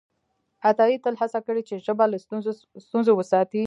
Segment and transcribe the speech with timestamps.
[0.69, 2.17] عطایي تل هڅه کړې چې ژبه له
[2.85, 3.59] ستونزو وساتي.